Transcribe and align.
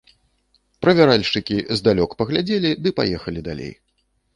Правяральшчыкі 0.85 1.57
здалёк 1.83 2.19
паглядзелі 2.23 2.77
ды 2.85 2.89
паехалі 3.01 3.41
далей. 3.51 3.73